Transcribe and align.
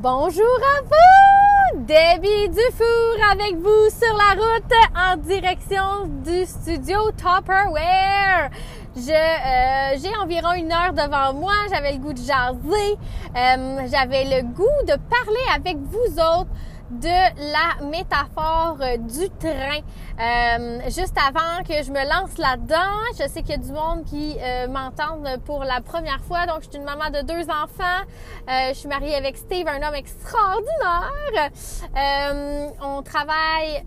Bonjour 0.00 0.44
à 0.44 0.82
vous! 0.82 1.80
Debbie 1.80 2.48
Dufour 2.50 3.16
avec 3.32 3.56
vous 3.56 3.90
sur 3.90 4.16
la 4.16 4.40
route 4.40 4.72
en 4.94 5.16
direction 5.16 6.06
du 6.24 6.46
studio 6.46 7.10
Topperware. 7.20 8.48
Je, 8.94 9.10
euh, 9.10 9.98
j'ai 10.00 10.16
environ 10.22 10.52
une 10.52 10.70
heure 10.70 10.92
devant 10.92 11.34
moi. 11.34 11.54
J'avais 11.68 11.94
le 11.94 11.98
goût 11.98 12.12
de 12.12 12.18
jaser. 12.18 12.96
Euh, 13.36 13.88
j'avais 13.90 14.22
le 14.24 14.42
goût 14.42 14.84
de 14.86 14.94
parler 15.10 15.46
avec 15.56 15.76
vous 15.78 16.20
autres 16.20 16.50
de 16.92 17.52
la 17.52 17.84
métaphore 17.84 18.78
du 19.00 19.28
train. 19.30 19.80
Euh, 20.20 20.80
juste 20.86 21.16
avant 21.16 21.62
que 21.62 21.80
je 21.84 21.92
me 21.92 22.02
lance 22.04 22.38
là-dedans, 22.38 22.76
je 23.12 23.28
sais 23.28 23.42
qu'il 23.42 23.50
y 23.50 23.54
a 23.54 23.58
du 23.58 23.70
monde 23.70 24.04
qui 24.04 24.36
euh, 24.42 24.66
pour 25.44 25.62
la 25.62 25.80
première 25.80 26.20
fois. 26.24 26.46
Donc, 26.46 26.62
je 26.62 26.70
suis 26.70 26.78
une 26.78 26.84
maman 26.84 27.10
de 27.10 27.22
deux 27.22 27.48
enfants. 27.48 28.02
Euh, 28.48 28.70
je 28.70 28.74
suis 28.74 28.88
mariée 28.88 29.14
avec 29.14 29.36
Steve, 29.36 29.68
un 29.68 29.86
homme 29.86 29.94
extraordinaire. 29.94 31.50
Euh, 31.96 32.68
on 32.82 33.02
travaille 33.02 33.84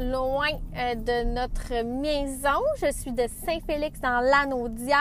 loin 0.00 0.48
de 0.94 1.24
notre 1.24 1.82
maison. 1.82 2.62
Je 2.80 2.90
suis 2.92 3.12
de 3.12 3.26
Saint-Félix 3.44 4.00
dans 4.00 4.20
l'Anaudière. 4.20 4.96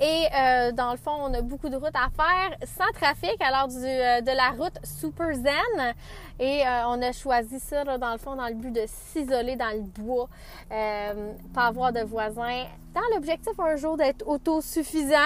Et 0.00 0.26
dans 0.74 0.90
le 0.90 0.98
fond, 0.98 1.12
on 1.20 1.34
a 1.34 1.40
beaucoup 1.40 1.68
de 1.68 1.76
routes 1.76 1.94
à 1.94 2.08
faire 2.10 2.56
sans 2.66 2.90
trafic 2.94 3.36
à 3.40 3.50
l'heure 3.50 3.68
de 3.68 4.36
la 4.36 4.50
route 4.50 4.76
Super 4.82 5.34
Zen. 5.34 5.94
Et 6.40 6.62
on 6.86 7.00
a 7.02 7.12
choisi 7.12 7.60
ça, 7.60 7.84
là, 7.84 7.98
dans 7.98 8.12
le 8.12 8.18
fond, 8.18 8.34
dans 8.36 8.48
le 8.48 8.54
but 8.54 8.72
de 8.72 8.84
s'isoler 8.86 9.56
dans 9.56 9.67
le 9.74 9.82
bois, 9.82 10.28
euh, 10.72 11.32
pas 11.54 11.66
avoir 11.66 11.92
de 11.92 12.00
voisins, 12.00 12.64
dans 12.94 13.14
l'objectif 13.14 13.52
un 13.58 13.76
jour 13.76 13.96
d'être 13.96 14.26
autosuffisant. 14.26 15.16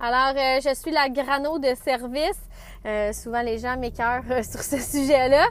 Alors, 0.00 0.34
euh, 0.36 0.60
je 0.62 0.74
suis 0.74 0.90
la 0.90 1.08
grano 1.08 1.58
de 1.58 1.74
service. 1.84 2.40
Euh, 2.86 3.12
souvent, 3.12 3.42
les 3.42 3.58
gens 3.58 3.76
m'écœurent 3.76 4.22
sur 4.44 4.62
ce 4.62 4.78
sujet-là. 4.78 5.46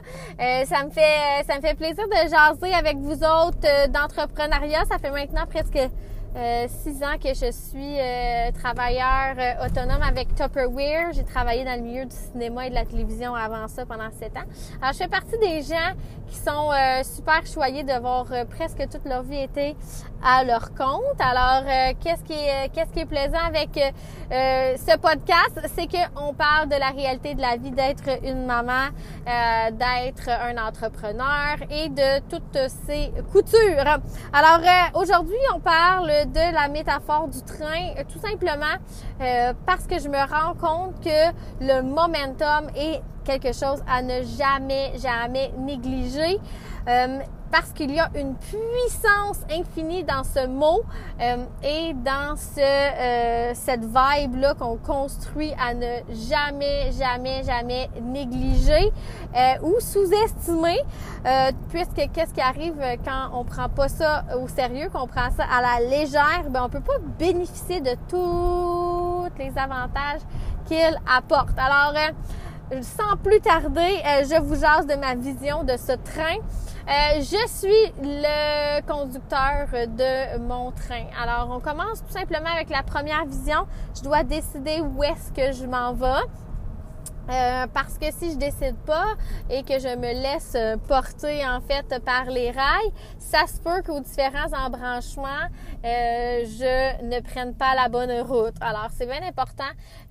Ça 0.64 0.84
me 0.84 0.90
fait, 0.90 1.44
ça 1.46 1.56
me 1.56 1.60
fait 1.60 1.74
plaisir 1.74 2.06
de 2.08 2.28
jaser 2.28 2.74
avec 2.74 2.96
vous 2.96 3.22
autres 3.22 3.88
d'entrepreneuriat. 3.88 4.84
Ça 4.86 4.98
fait 4.98 5.10
maintenant 5.10 5.44
presque 5.46 5.78
euh, 6.36 6.66
six 6.68 7.02
ans 7.02 7.16
que 7.22 7.28
je 7.28 7.50
suis 7.50 7.98
euh, 7.98 8.52
travailleur 8.52 9.34
euh, 9.38 9.66
autonome 9.66 10.02
avec 10.02 10.34
Tupperware. 10.34 11.12
J'ai 11.12 11.24
travaillé 11.24 11.64
dans 11.64 11.74
le 11.74 11.80
milieu 11.82 12.04
du 12.04 12.14
cinéma 12.14 12.66
et 12.66 12.70
de 12.70 12.74
la 12.74 12.84
télévision 12.84 13.34
avant 13.34 13.66
ça 13.66 13.86
pendant 13.86 14.10
sept 14.10 14.36
ans. 14.36 14.44
Alors, 14.80 14.92
je 14.92 14.98
fais 14.98 15.08
partie 15.08 15.38
des 15.38 15.62
gens 15.62 15.94
qui 16.28 16.36
sont 16.36 16.70
super 17.02 17.46
choyés 17.46 17.82
de 17.82 17.98
voir 17.98 18.26
presque 18.50 18.86
toute 18.90 19.06
leur 19.06 19.22
vie 19.22 19.38
été 19.38 19.74
à 20.22 20.44
leur 20.44 20.74
compte. 20.74 21.20
Alors, 21.20 21.64
qu'est-ce 22.00 22.22
qui 22.24 22.32
est 22.32 22.68
qu'est-ce 22.72 22.92
qui 22.92 23.00
est 23.00 23.06
plaisant 23.06 23.44
avec 23.46 23.70
ce 24.30 24.96
podcast, 24.98 25.60
c'est 25.74 25.86
qu'on 25.86 26.34
parle 26.34 26.68
de 26.68 26.76
la 26.76 26.90
réalité 26.90 27.34
de 27.34 27.40
la 27.40 27.56
vie 27.56 27.70
d'être 27.70 28.22
une 28.22 28.44
maman, 28.44 28.88
d'être 29.24 30.28
un 30.28 30.56
entrepreneur 30.66 31.56
et 31.70 31.88
de 31.88 32.20
toutes 32.28 32.70
ces 32.86 33.10
coutures. 33.32 33.98
Alors, 34.32 34.60
aujourd'hui, 34.94 35.36
on 35.54 35.60
parle 35.60 36.08
de 36.08 36.54
la 36.54 36.68
métaphore 36.68 37.28
du 37.28 37.42
train, 37.42 37.94
euh, 37.96 38.04
tout 38.10 38.18
simplement 38.18 38.76
euh, 39.20 39.52
parce 39.66 39.86
que 39.86 39.98
je 39.98 40.08
me 40.08 40.18
rends 40.18 40.54
compte 40.54 41.00
que 41.02 41.32
le 41.60 41.82
momentum 41.82 42.70
est 42.76 43.00
quelque 43.24 43.52
chose 43.52 43.82
à 43.88 44.02
ne 44.02 44.22
jamais, 44.22 44.92
jamais 44.98 45.52
négliger. 45.58 46.38
Euh, 47.48 47.58
parce 47.58 47.72
qu'il 47.72 47.92
y 47.92 48.00
a 48.00 48.08
une 48.14 48.34
puissance 48.36 49.40
infinie 49.50 50.04
dans 50.04 50.24
ce 50.24 50.46
mot 50.46 50.82
euh, 51.20 51.44
et 51.62 51.94
dans 51.94 52.36
ce, 52.36 52.60
euh, 52.60 53.52
cette 53.54 53.84
vibe-là 53.84 54.54
qu'on 54.54 54.76
construit 54.76 55.52
à 55.60 55.74
ne 55.74 56.00
jamais, 56.28 56.90
jamais, 56.92 57.42
jamais 57.44 57.90
négliger 58.00 58.92
euh, 59.36 59.54
ou 59.62 59.80
sous-estimer, 59.80 60.78
puisque 61.70 62.10
qu'est-ce 62.12 62.32
qui 62.32 62.40
arrive 62.40 62.76
quand 63.04 63.30
on 63.32 63.44
prend 63.44 63.68
pas 63.68 63.88
ça 63.88 64.24
au 64.40 64.48
sérieux, 64.48 64.88
qu'on 64.92 65.06
prend 65.06 65.30
ça 65.36 65.44
à 65.44 65.60
la 65.60 65.88
légère, 65.88 66.44
ben 66.48 66.62
on 66.64 66.68
peut 66.68 66.80
pas 66.80 66.98
bénéficier 67.18 67.80
de 67.80 67.94
tous 68.08 69.28
les 69.38 69.52
avantages 69.58 70.20
qu'il 70.66 70.98
apporte. 71.06 71.58
Alors, 71.58 71.94
sans 72.82 73.16
plus 73.22 73.40
tarder, 73.40 74.02
je 74.22 74.40
vous 74.40 74.54
jase 74.54 74.86
de 74.86 74.94
ma 74.94 75.14
vision 75.14 75.64
de 75.64 75.76
ce 75.76 75.92
train. 75.92 76.38
Euh, 76.88 77.20
je 77.20 77.48
suis 77.48 77.92
le 78.02 78.80
conducteur 78.86 79.66
de 79.72 80.38
mon 80.38 80.70
train. 80.70 81.04
Alors, 81.22 81.50
on 81.54 81.60
commence 81.60 82.02
tout 82.02 82.12
simplement 82.12 82.48
avec 82.48 82.70
la 82.70 82.82
première 82.82 83.26
vision. 83.26 83.66
Je 83.94 84.02
dois 84.02 84.22
décider 84.22 84.80
où 84.80 85.02
est-ce 85.02 85.30
que 85.32 85.52
je 85.52 85.66
m'en 85.66 85.92
vais. 85.92 86.24
Euh, 87.28 87.66
parce 87.74 87.98
que 87.98 88.06
si 88.10 88.32
je 88.32 88.36
décide 88.36 88.76
pas 88.86 89.14
et 89.50 89.62
que 89.62 89.78
je 89.78 89.94
me 89.96 90.12
laisse 90.14 90.56
porter 90.86 91.46
en 91.46 91.60
fait 91.60 92.02
par 92.02 92.24
les 92.24 92.50
rails, 92.50 92.92
ça 93.18 93.46
se 93.46 93.60
peut 93.60 93.82
qu'aux 93.82 94.00
différents 94.00 94.50
embranchements, 94.54 95.48
euh, 95.84 96.44
je 96.46 97.04
ne 97.04 97.20
prenne 97.20 97.54
pas 97.54 97.74
la 97.74 97.90
bonne 97.90 98.22
route. 98.22 98.54
Alors 98.62 98.88
c'est 98.96 99.06
bien 99.06 99.22
important 99.22 99.64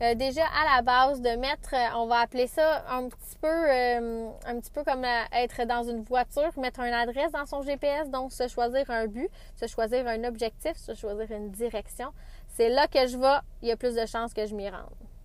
euh, 0.03 0.13
déjà 0.13 0.43
à 0.43 0.77
la 0.77 0.81
base 0.83 1.19
de 1.21 1.35
mettre, 1.37 1.73
on 1.95 2.05
va 2.05 2.19
appeler 2.19 2.45
ça 2.45 2.83
un 2.87 3.07
petit 3.09 3.35
peu, 3.41 3.47
un 3.47 4.59
petit 4.59 4.71
peu 4.71 4.83
comme 4.83 5.03
être 5.31 5.65
dans 5.65 5.83
une 5.83 6.03
voiture, 6.03 6.51
mettre 6.57 6.81
une 6.81 6.93
adresse 6.93 7.31
dans 7.31 7.47
son 7.47 7.63
GPS, 7.63 8.09
donc 8.11 8.31
se 8.31 8.47
choisir 8.47 8.89
un 8.89 9.07
but, 9.07 9.29
se 9.55 9.65
choisir 9.65 10.07
un 10.07 10.23
objectif, 10.23 10.77
se 10.77 10.93
choisir 10.93 11.31
une 11.31 11.49
direction. 11.49 12.09
C'est 12.47 12.69
là 12.69 12.87
que 12.87 13.07
je 13.07 13.17
vais, 13.17 13.39
il 13.63 13.69
y 13.69 13.71
a 13.71 13.77
plus 13.77 13.95
de 13.95 14.05
chances 14.05 14.33
que 14.33 14.45
je 14.45 14.53
m'y 14.53 14.69
rende. 14.69 15.16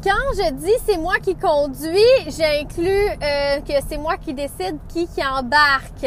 Quand 0.00 0.32
je 0.32 0.52
dis 0.52 0.74
c'est 0.86 0.96
moi 0.96 1.18
qui 1.18 1.34
conduis, 1.34 1.98
j'inclus 2.26 2.86
euh, 2.88 3.60
que 3.62 3.72
c'est 3.88 3.98
moi 3.98 4.16
qui 4.16 4.32
décide 4.32 4.78
qui 4.88 5.08
qui 5.08 5.24
embarque. 5.26 6.06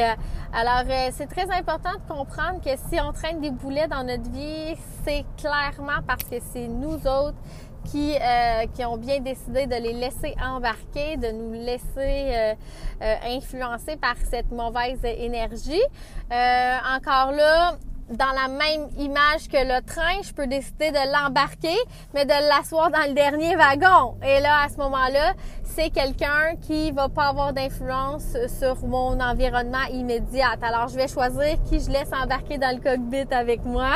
Alors 0.54 0.84
euh, 0.90 1.10
c'est 1.12 1.28
très 1.28 1.52
important 1.52 1.92
de 1.92 2.14
comprendre 2.14 2.62
que 2.64 2.70
si 2.90 3.02
on 3.02 3.12
traîne 3.12 3.42
des 3.42 3.52
boulets 3.52 3.90
dans 3.90 4.06
notre 4.06 4.30
vie, 4.32 4.78
c'est 5.04 5.26
clairement 5.38 6.02
parce 6.08 6.24
que 6.24 6.38
c'est 6.54 6.70
nous 6.70 7.06
autres 7.06 7.36
qui, 7.84 8.16
euh, 8.16 8.66
qui 8.74 8.86
ont 8.86 8.96
bien 8.96 9.20
décidé 9.20 9.68
de 9.68 9.76
les 9.76 9.92
laisser 9.92 10.36
embarquer, 10.42 11.18
de 11.18 11.32
nous 11.32 11.52
laisser 11.52 12.56
influencer 13.02 13.98
par 13.98 14.16
cette 14.30 14.52
mauvaise 14.52 15.04
énergie. 15.04 15.84
encore 16.30 17.34
là, 17.34 17.76
dans 18.12 18.32
la 18.32 18.48
même 18.48 18.90
image 18.98 19.48
que 19.48 19.58
le 19.58 19.82
train, 19.82 20.22
je 20.24 20.34
peux 20.34 20.48
décider 20.48 20.92
de 20.92 21.14
l'embarquer, 21.14 21.78
mais 22.14 22.26
de 22.26 22.50
l'asseoir 22.50 22.92
dans 22.92 23.08
le 23.08 23.14
dernier 23.14 23.56
wagon. 23.56 24.16
Et 24.24 24.40
là, 24.42 24.64
à 24.66 24.70
ce 24.70 24.78
moment-là, 24.78 25.34
c'est 25.64 25.90
quelqu'un 25.90 26.56
qui 26.62 26.92
va 26.92 27.08
pas 27.08 27.30
avoir 27.30 27.54
d'influence 27.54 28.36
sur 28.60 28.86
mon 28.86 29.20
environnement 29.20 29.86
immédiat. 29.92 30.56
Alors, 30.62 30.90
je 30.90 30.96
vais 30.96 31.08
choisir 31.08 31.58
qui 31.70 31.80
je 31.80 31.90
laisse 31.90 32.12
embarquer 32.12 32.58
dans 32.58 32.76
le 32.76 32.82
cockpit 32.82 33.34
avec 33.34 33.64
moi, 33.64 33.92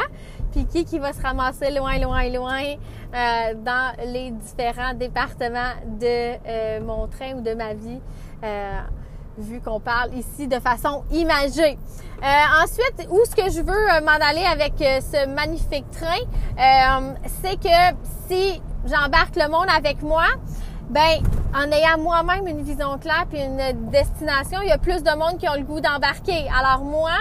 puis 0.52 0.66
qui 0.66 0.86
qui 0.86 1.00
va 1.00 1.12
se 1.12 1.22
ramasser 1.22 1.72
loin, 1.72 1.98
loin, 2.00 2.30
loin 2.30 2.64
euh, 2.64 3.54
dans 3.56 3.92
les 4.06 4.32
différents 4.32 4.94
départements 4.94 5.74
de 6.00 6.38
euh, 6.48 6.80
mon 6.82 7.08
train 7.08 7.34
ou 7.36 7.42
de 7.42 7.54
ma 7.54 7.74
vie. 7.74 8.00
Euh, 8.44 8.80
vu 9.38 9.62
qu'on 9.62 9.80
parle 9.80 10.14
ici 10.16 10.48
de 10.48 10.60
façon 10.60 11.04
imagée. 11.12 11.78
Euh, 12.24 12.64
ensuite, 12.64 13.08
où 13.10 13.20
ce 13.26 13.36
que 13.36 13.52
je 13.52 13.62
veux 13.62 13.72
euh, 13.72 14.02
m'en 14.02 14.26
aller 14.26 14.46
avec 14.46 14.74
euh, 14.82 15.00
ce 15.02 15.28
magnifique 15.28 15.86
train, 15.92 17.20
c'est 17.42 17.60
que 17.60 17.96
si 18.28 18.62
j'embarque 18.86 19.36
le 19.36 19.50
monde 19.50 19.68
avec 19.76 20.02
moi, 20.02 20.26
ben 20.90 21.20
en 21.56 21.72
ayant 21.72 21.98
moi-même 21.98 22.48
une 22.48 22.62
vision 22.62 22.98
claire 22.98 23.26
puis 23.30 23.40
une 23.40 23.90
destination, 23.90 24.60
il 24.62 24.68
y 24.68 24.72
a 24.72 24.78
plus 24.78 25.02
de 25.04 25.12
monde 25.18 25.38
qui 25.40 25.48
ont 25.48 25.56
le 25.56 25.64
goût 25.64 25.80
d'embarquer. 25.80 26.48
Alors 26.50 26.84
moi, 26.84 27.14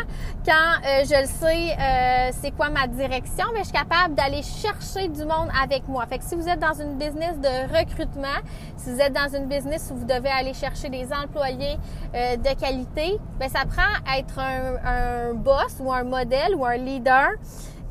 quand 0.44 0.52
euh, 0.52 1.04
je 1.04 1.20
le 1.20 1.26
sais, 1.26 1.76
euh, 1.78 2.30
c'est 2.40 2.50
quoi 2.50 2.68
ma 2.68 2.88
direction, 2.88 3.44
mais 3.52 3.60
je 3.60 3.66
suis 3.66 3.72
capable 3.72 4.14
d'aller 4.14 4.42
chercher 4.42 5.06
du 5.06 5.20
monde 5.20 5.48
avec 5.62 5.86
moi. 5.86 6.04
Fait 6.06 6.18
que 6.18 6.24
si 6.24 6.34
vous 6.34 6.48
êtes 6.48 6.58
dans 6.58 6.74
une 6.74 6.98
business 6.98 7.38
de 7.38 7.78
recrutement, 7.78 8.40
si 8.76 8.92
vous 8.92 9.00
êtes 9.00 9.12
dans 9.12 9.32
une 9.32 9.46
business 9.46 9.90
où 9.92 9.98
vous 9.98 10.06
devez 10.06 10.30
aller 10.30 10.52
chercher 10.52 10.88
des 10.88 11.06
employés 11.12 11.78
euh, 12.14 12.36
de 12.36 12.60
qualité, 12.60 13.18
ben 13.38 13.48
ça 13.48 13.60
prend 13.64 14.18
être 14.18 14.38
un, 14.40 15.30
un 15.30 15.34
boss 15.34 15.76
ou 15.78 15.92
un 15.92 16.02
modèle 16.02 16.56
ou 16.56 16.64
un 16.64 16.76
leader 16.76 17.30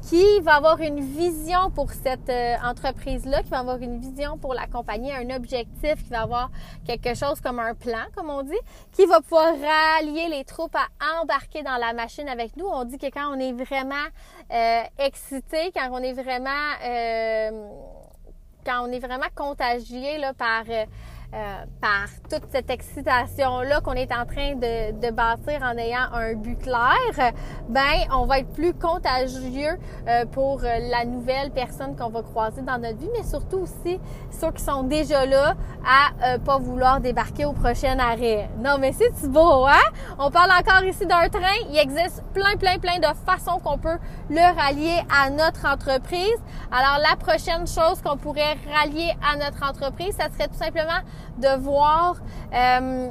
qui 0.10 0.40
va 0.42 0.56
avoir 0.56 0.82
une 0.82 1.00
vision 1.00 1.72
pour 1.72 1.92
cette 1.92 2.30
euh, 2.30 2.56
entreprise-là, 2.64 3.42
qui 3.44 3.50
va 3.50 3.60
avoir 3.60 3.78
une 3.78 4.00
vision 4.00 4.38
pour 4.38 4.54
la 4.54 4.68
compagnie, 4.68 5.12
un 5.12 5.30
objectif, 5.36 6.04
qui 6.04 6.10
va 6.10 6.22
avoir 6.22 6.50
quelque 6.86 7.14
chose 7.14 7.40
comme 7.40 7.60
un 7.60 7.74
plan, 7.74 8.06
comme 8.16 8.30
on 8.30 8.44
dit, 8.44 8.60
qui 8.92 9.06
va 9.06 9.22
pouvoir 9.22 9.54
rallier 9.54 10.28
les 10.30 10.44
troupes 10.44 10.76
à 10.76 11.22
embarquer 11.22 11.64
dans 11.64 11.78
la 11.78 11.94
machine 11.94 12.28
avec 12.28 12.58
nous. 12.58 12.66
On 12.66 12.84
dit 12.84 12.98
que 12.98 13.08
quand 13.08 13.34
on 13.34 13.40
est 13.40 13.54
vraiment 13.54 13.96
euh, 14.52 14.82
excité, 15.00 15.72
quand 15.74 15.90
on 15.92 16.00
est 16.00 16.14
vraiment 16.14 16.50
euh, 16.86 17.68
quand 18.66 18.88
on 18.88 18.92
est 18.92 19.00
vraiment 19.00 19.28
contagié 19.36 20.18
là, 20.18 20.34
par 20.34 20.64
euh, 21.34 21.66
par 21.82 22.08
toute 22.30 22.50
cette 22.52 22.70
excitation-là 22.70 23.82
qu'on 23.82 23.94
est 23.94 24.12
en 24.14 24.26
train 24.26 24.56
de, 24.56 24.92
de, 25.00 25.12
bâtir 25.12 25.62
en 25.64 25.78
ayant 25.78 26.12
un 26.14 26.34
but 26.36 26.60
clair, 26.60 27.32
ben 27.70 27.82
on 28.12 28.26
va 28.26 28.40
être 28.40 28.54
plus 28.54 28.74
contagieux 28.74 29.78
euh, 30.08 30.26
pour 30.26 30.62
la 30.62 31.06
nouvelle 31.06 31.52
personne 31.52 31.96
qu'on 31.96 32.10
va 32.10 32.22
croiser 32.22 32.62
dans 32.62 32.78
notre 32.78 32.98
vie, 32.98 33.10
mais 33.18 33.24
surtout 33.24 33.60
aussi 33.60 34.00
ceux 34.32 34.52
qui 34.52 34.64
sont 34.64 34.84
déjà 34.84 35.26
là 35.26 35.56
à 35.86 36.38
pas 36.40 36.58
vouloir 36.58 37.02
débarquer 37.02 37.46
au 37.46 37.54
prochain 37.54 37.98
arrêt. 38.00 38.50
Non, 38.60 38.78
mais 38.80 38.94
c'est 38.94 39.28
beau, 39.28 39.66
hein? 39.66 39.92
On 40.20 40.32
parle 40.32 40.52
encore 40.52 40.84
ici 40.84 41.06
d'un 41.06 41.28
train. 41.30 41.58
Il 41.70 41.78
existe 41.78 42.24
plein, 42.34 42.56
plein, 42.58 42.78
plein 42.78 43.00
de 43.00 43.16
façons 43.26 43.60
qu'on 43.60 43.78
peut 43.78 43.98
le 44.30 44.56
rallier 44.56 45.02
à 45.10 45.30
notre 45.30 45.66
entreprise. 45.66 46.38
Alors, 46.72 47.00
la 47.00 47.16
prochaine 47.16 47.68
chose 47.68 48.02
qu'on 48.04 48.18
pourrait 48.18 48.58
rallier 48.74 49.12
à 49.22 49.38
notre 49.38 49.64
entreprise, 49.64 50.16
ça 50.16 50.30
serait 50.32 50.48
tout 50.48 50.58
simplement 50.58 51.02
de 51.38 51.60
voir 51.62 52.16
euh, 52.54 53.10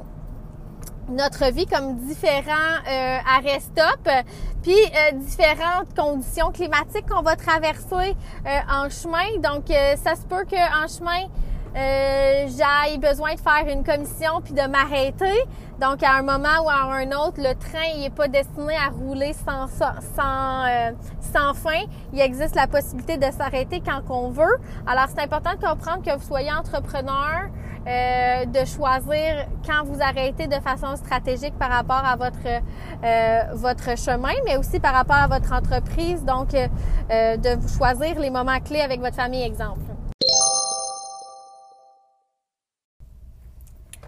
notre 1.09 1.53
vie 1.53 1.67
comme 1.67 1.97
différents 1.97 2.79
euh, 2.89 3.19
arrêts-stop, 3.37 4.09
puis 4.63 4.73
euh, 4.73 5.13
différentes 5.17 5.95
conditions 5.97 6.53
climatiques 6.53 7.09
qu'on 7.09 7.23
va 7.23 7.37
traverser 7.37 8.15
euh, 8.47 8.59
en 8.71 8.89
chemin. 8.89 9.39
Donc, 9.43 9.65
ça 10.03 10.15
se 10.15 10.23
peut 10.23 10.45
qu'en 10.49 10.87
chemin, 10.87 11.27
euh, 11.75 12.47
j'ai 12.49 12.99
besoin 12.99 13.35
de 13.35 13.41
faire 13.41 13.67
une 13.67 13.83
commission 13.83 14.41
puis 14.45 14.53
de 14.53 14.67
m'arrêter. 14.69 15.43
Donc, 15.81 16.03
à 16.03 16.13
un 16.13 16.23
moment 16.23 16.63
ou 16.65 16.69
à 16.69 16.83
un 16.95 17.11
autre, 17.13 17.39
le 17.39 17.55
train 17.55 17.99
n'est 17.99 18.11
pas 18.11 18.29
destiné 18.29 18.77
à 18.77 18.91
rouler 18.91 19.33
sans, 19.33 19.67
sans, 19.69 20.67
euh, 20.67 20.93
sans 21.33 21.55
fin. 21.55 21.83
Il 22.13 22.21
existe 22.21 22.55
la 22.55 22.69
possibilité 22.69 23.17
de 23.17 23.31
s'arrêter 23.33 23.83
quand 23.85 24.03
on 24.11 24.31
veut. 24.31 24.61
Alors, 24.87 25.07
c'est 25.09 25.23
important 25.23 25.55
de 25.55 25.67
comprendre 25.67 26.05
que 26.05 26.15
vous 26.17 26.25
soyez 26.25 26.53
entrepreneur, 26.53 27.49
euh, 27.87 28.45
de 28.47 28.65
choisir 28.65 29.47
quand 29.67 29.85
vous 29.85 30.01
arrêtez 30.01 30.47
de 30.47 30.61
façon 30.61 30.97
stratégique 30.97 31.55
par 31.59 31.71
rapport 31.71 32.05
à 32.05 32.17
votre 32.17 32.47
euh, 32.47 33.41
votre 33.55 33.97
chemin, 33.99 34.35
mais 34.45 34.57
aussi 34.57 34.81
par 34.81 34.95
rapport 34.95 35.17
à 35.17 35.27
votre 35.27 35.53
entreprise. 35.53 36.25
Donc, 36.25 36.53
de 36.53 37.57
vous 37.57 37.69
choisir 37.69 38.19
les 38.19 38.31
moments 38.31 38.61
clés 38.61 38.81
avec 38.81 39.01
votre 39.01 39.17
famille, 39.17 39.43
exemple. 39.43 39.92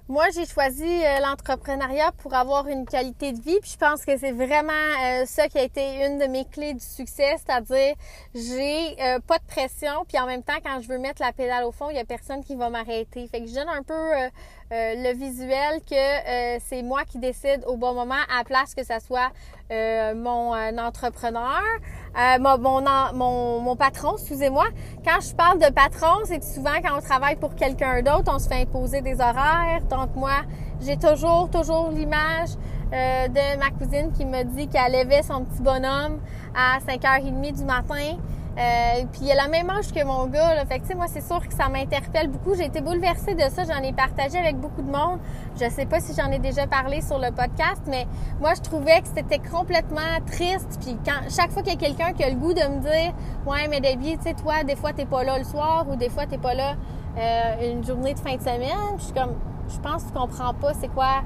Moi, 0.06 0.26
j'ai 0.34 0.44
choisi 0.44 0.84
euh, 0.84 1.20
l'entrepreneuriat 1.20 2.12
pour 2.18 2.34
avoir 2.34 2.68
une 2.68 2.84
qualité 2.84 3.32
de 3.32 3.40
vie. 3.40 3.58
Puis 3.62 3.70
je 3.72 3.78
pense 3.78 4.04
que 4.04 4.18
c'est 4.18 4.32
vraiment 4.32 4.72
euh, 5.02 5.24
ça 5.24 5.48
qui 5.48 5.56
a 5.56 5.62
été 5.62 6.04
une 6.04 6.18
de 6.18 6.26
mes 6.26 6.44
clés 6.44 6.74
du 6.74 6.84
succès, 6.84 7.36
c'est-à-dire 7.38 7.94
j'ai 8.34 9.02
euh, 9.02 9.18
pas 9.20 9.38
de 9.38 9.44
pression. 9.46 10.04
Puis 10.06 10.18
en 10.18 10.26
même 10.26 10.42
temps, 10.42 10.58
quand 10.62 10.82
je 10.82 10.88
veux 10.88 10.98
mettre 10.98 11.22
la 11.22 11.32
pédale 11.32 11.64
au 11.64 11.72
fond, 11.72 11.88
il 11.88 11.96
y 11.96 12.00
a 12.00 12.04
personne 12.04 12.44
qui 12.44 12.54
va 12.54 12.68
m'arrêter. 12.68 13.26
Fait 13.28 13.40
que 13.40 13.46
je 13.46 13.54
donne 13.54 13.70
un 13.70 13.82
peu 13.82 14.30
le 14.96 15.14
visuel 15.14 15.80
que 15.88 16.58
c'est 16.68 16.82
moi 16.82 17.04
qui 17.04 17.18
décide 17.18 17.62
au 17.66 17.76
bon 17.76 17.94
moment 17.94 18.14
à 18.32 18.38
la 18.38 18.44
place 18.44 18.74
que 18.74 18.84
ça 18.84 18.98
soit 19.00 19.30
mon 20.14 20.52
entrepreneur. 20.78 21.62
Euh, 22.16 22.38
mon, 22.38 22.58
mon, 23.12 23.60
mon, 23.60 23.76
patron, 23.76 24.12
excusez-moi. 24.16 24.66
Quand 25.04 25.20
je 25.20 25.34
parle 25.34 25.58
de 25.58 25.72
patron, 25.72 26.22
c'est 26.24 26.42
souvent 26.44 26.80
quand 26.80 26.96
on 26.96 27.00
travaille 27.00 27.34
pour 27.34 27.56
quelqu'un 27.56 28.02
d'autre, 28.02 28.32
on 28.32 28.38
se 28.38 28.46
fait 28.48 28.62
imposer 28.62 29.00
des 29.00 29.14
horaires. 29.14 29.82
Donc 29.90 30.14
moi, 30.14 30.42
j'ai 30.80 30.96
toujours, 30.96 31.50
toujours 31.50 31.90
l'image 31.90 32.50
euh, 32.92 33.26
de 33.26 33.58
ma 33.58 33.70
cousine 33.70 34.12
qui 34.12 34.24
me 34.24 34.44
dit 34.44 34.68
qu'elle 34.68 34.92
levait 34.92 35.22
son 35.24 35.44
petit 35.44 35.60
bonhomme 35.60 36.20
à 36.54 36.78
5h30 36.78 37.58
du 37.58 37.64
matin 37.64 38.16
euh, 38.56 39.04
puis 39.10 39.22
il 39.22 39.32
a 39.32 39.34
la 39.34 39.48
même 39.48 39.68
âge 39.70 39.92
que 39.92 40.04
mon 40.04 40.26
gars. 40.26 40.54
Là. 40.54 40.64
Fait 40.64 40.78
que, 40.78 40.94
moi, 40.94 41.06
c'est 41.08 41.22
sûr 41.22 41.46
que 41.46 41.54
ça 41.54 41.68
m'interpelle 41.68 42.28
beaucoup. 42.28 42.54
J'ai 42.54 42.66
été 42.66 42.80
bouleversée 42.80 43.34
de 43.34 43.48
ça. 43.50 43.64
J'en 43.64 43.82
ai 43.82 43.92
partagé 43.92 44.38
avec 44.38 44.56
beaucoup 44.56 44.82
de 44.82 44.90
monde. 44.90 45.18
Je 45.60 45.68
sais 45.68 45.86
pas 45.86 46.00
si 46.00 46.14
j'en 46.14 46.30
ai 46.30 46.38
déjà 46.38 46.66
parlé 46.66 47.00
sur 47.00 47.18
le 47.18 47.30
podcast, 47.30 47.82
mais 47.88 48.06
moi, 48.40 48.54
je 48.54 48.60
trouvais 48.60 49.00
que 49.00 49.08
c'était 49.14 49.40
complètement 49.40 50.20
triste. 50.26 50.78
Puis 50.80 50.96
quand 51.04 51.28
chaque 51.34 51.50
fois 51.50 51.62
qu'il 51.62 51.72
y 51.72 51.76
a 51.76 51.78
quelqu'un 51.78 52.12
qui 52.12 52.22
a 52.22 52.30
le 52.30 52.36
goût 52.36 52.52
de 52.52 52.60
me 52.60 52.80
dire 52.80 53.12
Ouais, 53.46 53.66
mais 53.68 53.80
Debbie, 53.80 54.16
tu 54.18 54.24
sais, 54.24 54.34
toi, 54.34 54.62
des 54.62 54.76
fois, 54.76 54.92
t'es 54.92 55.06
pas 55.06 55.24
là 55.24 55.38
le 55.38 55.44
soir 55.44 55.86
ou 55.90 55.96
des 55.96 56.08
fois, 56.08 56.26
t'es 56.26 56.38
pas 56.38 56.54
là 56.54 56.74
euh, 57.18 57.72
une 57.72 57.84
journée 57.84 58.14
de 58.14 58.18
fin 58.18 58.36
de 58.36 58.40
semaine. 58.40 58.98
je 58.98 59.04
suis 59.04 59.12
comme 59.12 59.34
je 59.68 59.78
pense 59.78 60.02
que 60.04 60.08
tu 60.08 60.14
comprends 60.14 60.54
pas 60.54 60.74
c'est 60.74 60.88
quoi 60.88 61.22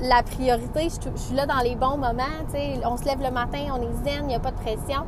la 0.00 0.22
priorité. 0.22 0.88
Je, 0.88 1.20
suis 1.20 1.34
là 1.34 1.46
dans 1.46 1.58
les 1.58 1.74
bons 1.74 1.96
moments. 1.96 2.24
On 2.84 2.96
se 2.96 3.04
lève 3.04 3.20
le 3.22 3.30
matin, 3.30 3.58
on 3.72 3.82
est 3.82 4.04
zen, 4.04 4.22
il 4.22 4.26
n'y 4.26 4.34
a 4.34 4.40
pas 4.40 4.50
de 4.50 4.56
pression. 4.56 5.04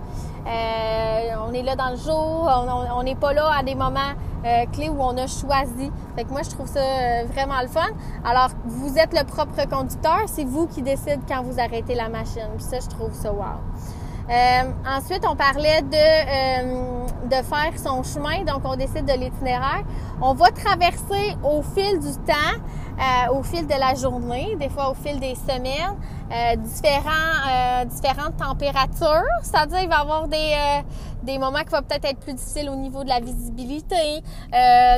Euh, 0.46 1.34
on 1.46 1.52
est 1.52 1.62
là 1.62 1.76
dans 1.76 1.90
le 1.90 1.96
jour, 1.96 2.50
on 2.96 3.02
n'est 3.02 3.14
pas 3.14 3.32
là 3.32 3.50
à 3.58 3.62
des 3.62 3.74
moments 3.74 4.14
euh, 4.44 4.64
clés 4.72 4.88
où 4.88 5.00
on 5.00 5.16
a 5.16 5.26
choisi. 5.26 5.90
Fait 6.16 6.24
que 6.24 6.30
moi, 6.30 6.42
je 6.42 6.50
trouve 6.50 6.66
ça 6.66 6.80
euh, 6.80 7.24
vraiment 7.32 7.60
le 7.60 7.68
fun. 7.68 7.88
Alors, 8.24 8.50
vous 8.64 8.96
êtes 8.98 9.12
le 9.12 9.24
propre 9.24 9.68
conducteur, 9.68 10.22
c'est 10.26 10.44
vous 10.44 10.66
qui 10.66 10.82
décidez 10.82 11.18
quand 11.28 11.42
vous 11.42 11.60
arrêtez 11.60 11.94
la 11.94 12.08
machine. 12.08 12.48
Puis 12.56 12.64
ça, 12.64 12.78
je 12.80 12.88
trouve 12.88 13.12
ça 13.12 13.32
wow. 13.32 13.44
ensuite, 14.86 15.24
on 15.28 15.36
parlait 15.36 15.82
de, 15.82 17.28
de 17.28 17.42
faire 17.44 17.72
son 17.76 18.02
chemin, 18.02 18.44
donc 18.44 18.62
on 18.64 18.76
décide 18.76 19.04
de 19.04 19.12
l'itinéraire. 19.12 19.84
On 20.22 20.34
va 20.34 20.50
traverser 20.50 21.36
au 21.44 21.62
fil 21.62 21.98
du 21.98 22.12
temps 22.26 22.58
euh, 22.98 23.34
au 23.34 23.42
fil 23.42 23.66
de 23.66 23.74
la 23.78 23.94
journée, 23.94 24.56
des 24.58 24.68
fois 24.68 24.90
au 24.90 24.94
fil 24.94 25.18
des 25.20 25.34
semaines, 25.34 25.96
euh, 26.30 26.56
différents, 26.56 27.80
euh, 27.80 27.84
différentes 27.86 28.36
températures. 28.36 29.24
C'est-à-dire, 29.42 29.80
il 29.82 29.88
va 29.88 29.96
y 29.96 30.00
avoir 30.00 30.28
des, 30.28 30.54
des 31.22 31.38
moments 31.38 31.60
qui 31.60 31.70
vont 31.70 31.82
peut-être 31.82 32.04
être 32.04 32.20
plus 32.20 32.34
difficiles 32.34 32.68
au 32.70 32.76
niveau 32.76 33.02
de 33.04 33.08
la 33.08 33.20
visibilité. 33.20 34.22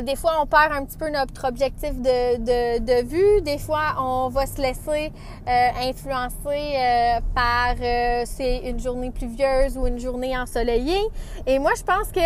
des 0.03 0.17
fois, 0.17 0.33
on 0.43 0.47
perd 0.47 0.73
un 0.73 0.85
petit 0.85 0.99
peu 0.99 1.11
notre 1.11 1.47
objectif 1.47 1.95
de, 1.97 2.37
de, 2.39 2.79
de 2.81 3.07
vue. 3.07 3.41
Des 3.43 3.59
fois, 3.59 3.95
on 3.99 4.29
va 4.29 4.47
se 4.47 4.61
laisser 4.61 5.13
influencer 5.47 7.21
par 7.35 7.77
c'est 8.25 8.59
une 8.69 8.81
journée 8.81 9.11
pluvieuse 9.11 9.77
ou 9.79 9.87
une 9.87 9.99
journée 9.99 10.37
ensoleillée. 10.37 11.03
Et 11.47 11.59
moi, 11.59 11.73
je 11.77 11.83
pense 11.83 12.11
que 12.13 12.21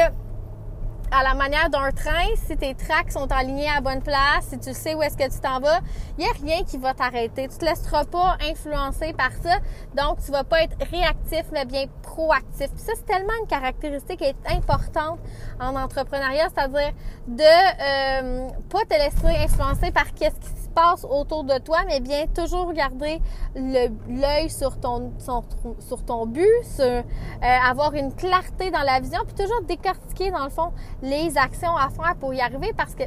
à 1.16 1.22
la 1.22 1.34
manière 1.34 1.70
d'un 1.70 1.90
train, 1.92 2.26
si 2.46 2.56
tes 2.58 2.74
tracks 2.74 3.10
sont 3.10 3.30
alignés 3.32 3.70
à 3.70 3.80
bonne 3.80 4.02
place, 4.02 4.48
si 4.50 4.58
tu 4.58 4.74
sais 4.74 4.94
où 4.94 5.02
est-ce 5.02 5.16
que 5.16 5.24
tu 5.24 5.40
t'en 5.40 5.60
vas, 5.60 5.80
il 6.18 6.24
n'y 6.24 6.30
a 6.30 6.32
rien 6.32 6.62
qui 6.62 6.76
va 6.76 6.92
t'arrêter. 6.92 7.48
Tu 7.48 7.56
te 7.56 7.64
laisseras 7.64 8.04
pas 8.04 8.36
influencer 8.42 9.14
par 9.14 9.32
ça. 9.42 9.56
Donc, 9.94 10.22
tu 10.22 10.30
vas 10.30 10.44
pas 10.44 10.62
être 10.62 10.76
réactif, 10.90 11.44
mais 11.52 11.64
bien 11.64 11.86
proactif. 12.02 12.68
Puis 12.68 12.84
ça, 12.84 12.92
c'est 12.96 13.06
tellement 13.06 13.32
une 13.40 13.46
caractéristique 13.46 14.18
qui 14.18 14.24
est 14.24 14.36
importante 14.50 15.18
en 15.58 15.74
entrepreneuriat, 15.74 16.48
c'est-à-dire 16.54 16.92
de 17.26 17.42
euh, 17.42 18.48
pas 18.68 18.84
te 18.84 18.94
laisser 18.94 19.44
influencer 19.44 19.90
par 19.92 20.12
qu'est-ce 20.12 20.36
qui 20.36 20.65
passe 20.76 21.04
autour 21.08 21.44
de 21.44 21.58
toi, 21.58 21.78
mais 21.86 22.00
bien 22.00 22.26
toujours 22.26 22.72
garder 22.72 23.20
l'œil 23.56 24.50
sur 24.50 24.78
ton, 24.78 25.12
sur, 25.18 26.26
but, 26.26 26.44
euh, 26.80 27.02
avoir 27.40 27.94
une 27.94 28.12
clarté 28.14 28.70
dans 28.70 28.82
la 28.82 29.00
vision, 29.00 29.20
puis 29.26 29.34
toujours 29.34 29.62
décortiquer, 29.62 30.30
dans 30.30 30.44
le 30.44 30.50
fond, 30.50 30.72
les 31.02 31.36
actions 31.38 31.74
à 31.74 31.88
faire 31.88 32.14
pour 32.20 32.34
y 32.34 32.40
arriver 32.40 32.72
parce 32.76 32.94
que 32.94 33.04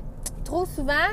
trop 0.50 0.66
souvent, 0.66 1.10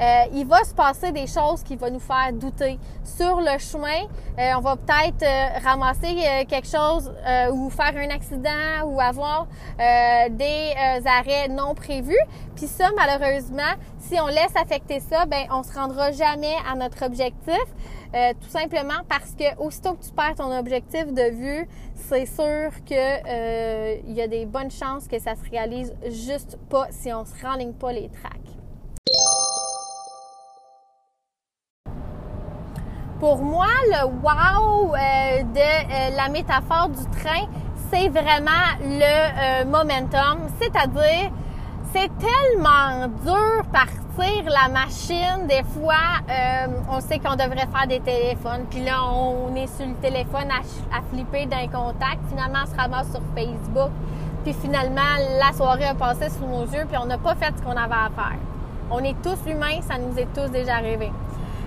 euh, 0.00 0.24
il 0.32 0.46
va 0.46 0.64
se 0.64 0.74
passer 0.74 1.12
des 1.12 1.26
choses 1.28 1.62
qui 1.62 1.76
vont 1.76 1.90
nous 1.90 2.00
faire 2.00 2.32
douter. 2.32 2.78
Sur 3.04 3.40
le 3.40 3.56
chemin, 3.58 4.02
euh, 4.38 4.52
on 4.56 4.60
va 4.60 4.76
peut-être 4.76 5.22
euh, 5.22 5.58
ramasser 5.62 6.16
quelque 6.48 6.66
chose 6.66 7.12
ou 7.52 7.70
faire 7.70 7.94
un 7.96 8.10
accident 8.10 8.84
ou 8.86 9.00
avoir 9.00 9.46
des 9.78 10.74
arrêts 11.04 11.48
non 11.48 11.74
prévus. 11.74 12.24
Puis 12.56 12.66
ça, 12.66 12.88
malheureusement, 12.96 13.74
si 13.98 14.18
on 14.20 14.26
laisse 14.26 14.54
affecter 14.56 15.00
ça, 15.00 15.26
ben 15.26 15.46
on 15.50 15.62
se 15.62 15.72
rendra 15.72 16.10
jamais 16.12 16.56
à 16.70 16.74
notre 16.74 17.04
objectif. 17.04 17.66
tout 18.12 18.48
simplement 18.48 19.02
parce 19.08 19.32
que 19.38 19.56
aussitôt 19.58 19.94
que 19.94 20.04
tu 20.04 20.12
perds 20.12 20.34
ton 20.36 20.56
objectif 20.58 21.06
de 21.12 21.30
vue, 21.30 21.68
c'est 21.94 22.26
sûr 22.26 22.70
que 22.88 24.00
il 24.08 24.14
y 24.14 24.22
a 24.22 24.28
des 24.28 24.46
bonnes 24.46 24.70
chances 24.70 25.06
que 25.06 25.18
ça 25.18 25.34
se 25.36 25.48
réalise 25.50 25.94
juste 26.06 26.58
pas 26.68 26.86
si 26.90 27.12
on 27.12 27.24
se 27.24 27.46
renligne 27.46 27.72
pas 27.72 27.92
les 27.92 28.08
tracks. 28.08 28.49
Pour 33.20 33.36
moi, 33.42 33.66
le 33.86 34.06
wow 34.06 34.94
euh, 34.94 35.42
de 35.42 35.58
euh, 35.58 36.16
la 36.16 36.30
métaphore 36.30 36.88
du 36.88 37.04
train, 37.18 37.44
c'est 37.92 38.08
vraiment 38.08 38.50
le 38.82 39.62
euh, 39.62 39.64
momentum, 39.66 40.48
c'est-à-dire 40.58 41.30
c'est 41.92 42.10
tellement 42.18 43.08
dur 43.22 43.62
partir 43.70 44.44
la 44.46 44.70
machine. 44.70 45.46
Des 45.46 45.62
fois, 45.64 46.22
on 46.90 47.00
sait 47.00 47.18
qu'on 47.18 47.34
devrait 47.34 47.68
faire 47.74 47.86
des 47.88 48.00
téléphones, 48.00 48.64
puis 48.70 48.84
là, 48.84 49.02
on 49.12 49.54
est 49.54 49.66
sur 49.66 49.86
le 49.86 49.94
téléphone 49.94 50.48
à, 50.50 50.96
à 50.96 51.02
flipper 51.12 51.44
d'un 51.44 51.66
contact. 51.66 52.20
Finalement, 52.30 52.60
on 52.64 52.70
se 52.70 52.76
ramasse 52.76 53.10
sur 53.10 53.20
Facebook, 53.34 53.90
puis 54.44 54.54
finalement, 54.54 55.00
la 55.38 55.52
soirée 55.54 55.86
a 55.86 55.94
passé 55.94 56.30
sous 56.30 56.46
nos 56.46 56.64
yeux, 56.64 56.86
puis 56.88 56.96
on 56.98 57.06
n'a 57.06 57.18
pas 57.18 57.34
fait 57.34 57.52
ce 57.56 57.62
qu'on 57.62 57.76
avait 57.76 57.92
à 57.92 58.10
faire. 58.14 58.38
On 58.90 59.00
est 59.00 59.16
tous 59.22 59.50
humains, 59.50 59.80
ça 59.82 59.98
nous 59.98 60.18
est 60.18 60.28
tous 60.34 60.50
déjà 60.50 60.76
arrivé. 60.76 61.12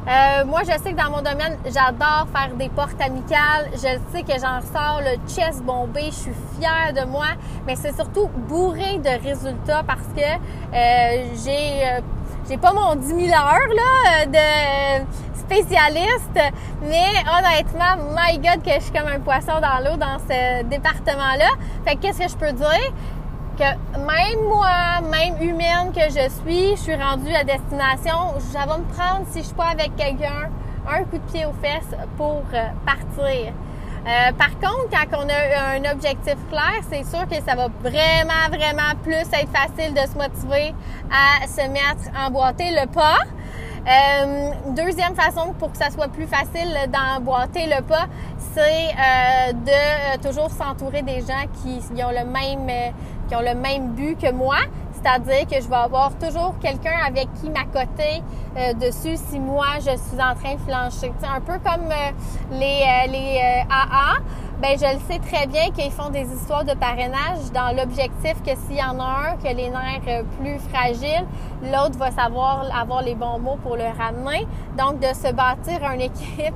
Euh, 0.06 0.44
moi, 0.46 0.62
je 0.64 0.72
sais 0.84 0.92
que 0.92 0.98
dans 0.98 1.10
mon 1.10 1.22
domaine, 1.22 1.58
j'adore 1.66 2.28
faire 2.36 2.54
des 2.58 2.68
portes 2.70 3.00
amicales. 3.00 3.70
Je 3.74 3.98
sais 4.12 4.24
que 4.24 4.34
j'en 4.40 4.60
ressors 4.60 5.02
le 5.02 5.16
chest 5.34 5.64
bombé. 5.64 6.06
Je 6.08 6.12
suis 6.12 6.34
fière 6.60 6.92
de 6.94 7.10
moi, 7.10 7.28
mais 7.66 7.76
c'est 7.76 7.96
surtout 7.96 8.28
bourré 8.50 8.98
de 9.00 9.24
résultats 9.24 9.84
parce 9.88 10.08
que 10.16 10.22
euh, 10.22 11.26
j'ai 11.46 11.86
euh, 11.86 12.02
j'ai 12.50 12.58
pas 12.58 12.74
mon 12.74 12.96
10 12.96 13.08
000 13.08 13.20
heures 13.28 13.74
là, 13.74 14.26
de 14.26 15.06
spécialiste, 15.40 16.54
mais 16.82 17.08
honnêtement, 17.32 18.04
my 18.14 18.38
God, 18.40 18.62
que 18.62 18.74
je 18.74 18.82
suis 18.82 18.92
comme 18.92 19.08
un 19.08 19.22
poisson 19.22 19.62
dans 19.62 19.80
l'eau 19.80 19.96
dans 19.96 20.18
ce 20.20 20.64
département-là. 20.64 21.52
Fait 21.86 21.96
qu'est-ce 21.96 22.20
que 22.20 22.28
je 22.28 22.36
peux 22.36 22.52
dire? 22.52 22.92
Que 23.58 24.00
même 24.00 24.48
moi, 24.48 25.02
même 25.10 25.42
humaine 25.42 25.92
que 25.94 26.02
je 26.10 26.30
suis, 26.42 26.76
je 26.76 26.82
suis 26.82 26.96
rendue 26.96 27.34
à 27.34 27.44
destination, 27.44 28.40
ça 28.40 28.66
va 28.66 28.78
me 28.78 28.84
prendre, 28.86 29.26
si 29.32 29.40
je 29.40 29.46
suis 29.46 29.56
pas 29.56 29.70
avec 29.72 29.96
quelqu'un, 29.96 30.50
un 30.88 31.04
coup 31.04 31.18
de 31.18 31.32
pied 31.32 31.46
aux 31.46 31.54
fesses 31.54 31.98
pour 32.18 32.44
euh, 32.54 32.68
partir. 32.86 33.54
Euh, 34.06 34.34
par 34.38 34.52
contre, 34.60 34.90
quand 34.92 35.18
on 35.18 35.30
a 35.30 35.78
un 35.78 35.92
objectif 35.94 36.36
clair, 36.50 36.82
c'est 36.90 37.06
sûr 37.06 37.26
que 37.28 37.36
ça 37.36 37.56
va 37.56 37.70
vraiment, 37.82 38.50
vraiment 38.50 38.94
plus 39.02 39.22
être 39.22 39.50
facile 39.50 39.94
de 39.94 40.02
se 40.02 40.18
motiver 40.18 40.76
à 41.10 41.48
se 41.48 41.62
mettre 41.70 42.12
emboîter 42.20 42.72
le 42.72 42.86
pas. 42.88 43.20
Euh, 43.86 44.52
deuxième 44.76 45.14
façon 45.14 45.54
pour 45.60 45.72
que 45.72 45.78
ça 45.78 45.90
soit 45.90 46.08
plus 46.08 46.28
facile 46.28 46.70
d'emboîter 46.90 47.68
le 47.68 47.82
pas, 47.82 48.08
c'est 48.54 48.62
euh, 48.62 49.54
de 49.54 49.72
euh, 49.72 50.18
toujours 50.22 50.50
s'entourer 50.50 51.02
des 51.02 51.20
gens 51.22 51.46
qui, 51.62 51.80
ont 52.04 52.12
le 52.12 52.26
même 52.26 52.70
euh, 52.70 52.92
qui 53.34 53.36
ont 53.36 53.42
le 53.42 53.56
même 53.56 53.94
but 53.94 54.20
que 54.20 54.32
moi. 54.32 54.58
C'est-à-dire 54.94 55.48
que 55.48 55.62
je 55.62 55.68
vais 55.68 55.76
avoir 55.76 56.12
toujours 56.18 56.54
quelqu'un 56.62 56.98
avec 57.06 57.28
qui 57.42 57.50
m'accoter 57.50 58.22
dessus 58.80 59.18
si 59.18 59.40
moi 59.40 59.66
je 59.80 59.98
suis 59.98 60.22
en 60.22 60.36
train 60.36 60.54
de 60.56 60.62
flancher. 60.62 61.12
C'est 61.20 61.28
un 61.28 61.42
peu 61.42 61.60
comme 61.60 61.90
les, 62.52 62.84
les 63.10 63.64
AA 63.70 64.22
ben 64.62 64.78
je 64.80 64.86
le 64.86 65.00
sais 65.12 65.20
très 65.20 65.46
bien 65.46 65.72
qu'ils 65.72 65.92
font 65.92 66.10
des 66.10 66.26
histoires 66.34 66.64
de 66.64 66.74
parrainage 66.74 67.52
dans 67.54 67.76
l'objectif 67.76 68.42
que 68.46 68.56
s'il 68.56 68.78
y 68.78 68.82
en 68.82 68.98
a 68.98 69.32
un 69.32 69.36
que 69.36 69.54
les 69.54 69.70
nerfs 69.70 70.24
plus 70.40 70.58
fragiles, 70.70 71.26
l'autre 71.64 71.98
va 71.98 72.12
savoir 72.12 72.66
avoir 72.74 73.02
les 73.02 73.14
bons 73.14 73.40
mots 73.40 73.58
pour 73.62 73.76
le 73.76 73.84
ramener. 73.84 74.48
Donc 74.78 75.00
de 75.00 75.14
se 75.14 75.34
bâtir 75.34 75.84
une 75.94 76.02
équipe 76.10 76.56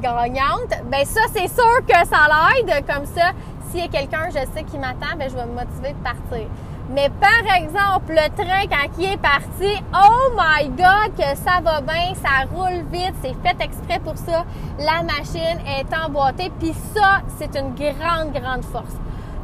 gagnante, 0.00 0.70
ben 0.84 1.04
ça 1.04 1.22
c'est 1.32 1.48
sûr 1.48 1.84
que 1.84 2.06
ça 2.06 2.28
l'aide 2.28 2.86
comme 2.86 3.06
ça. 3.06 3.32
S'il 3.70 3.80
y 3.80 3.82
a 3.82 3.88
quelqu'un, 3.88 4.28
je 4.28 4.38
sais 4.54 4.64
qui 4.64 4.78
m'attend, 4.78 5.16
ben 5.18 5.28
je 5.28 5.34
vais 5.34 5.44
me 5.44 5.52
motiver 5.52 5.92
de 5.92 6.02
partir. 6.02 6.48
Mais 6.90 7.10
par 7.20 7.54
exemple, 7.54 8.14
le 8.14 8.28
train, 8.34 8.66
quand 8.66 8.88
il 8.98 9.12
est 9.12 9.16
parti, 9.18 9.82
oh 9.92 10.32
my 10.34 10.68
God, 10.70 11.14
que 11.18 11.36
ça 11.36 11.60
va 11.62 11.82
bien, 11.82 12.14
ça 12.14 12.46
roule 12.50 12.82
vite, 12.90 13.12
c'est 13.22 13.34
fait 13.46 13.62
exprès 13.62 13.98
pour 13.98 14.16
ça. 14.16 14.46
La 14.78 15.02
machine 15.02 15.58
est 15.66 15.86
emboîtée, 15.94 16.50
puis 16.58 16.72
ça, 16.94 17.20
c'est 17.38 17.54
une 17.58 17.74
grande, 17.74 18.32
grande 18.32 18.64
force. 18.64 18.94